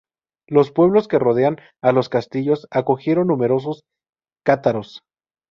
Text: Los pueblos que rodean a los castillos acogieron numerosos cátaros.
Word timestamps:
Los 0.47 0.71
pueblos 0.71 1.07
que 1.07 1.19
rodean 1.19 1.57
a 1.83 1.91
los 1.91 2.09
castillos 2.09 2.67
acogieron 2.71 3.27
numerosos 3.27 3.83
cátaros. 4.43 5.03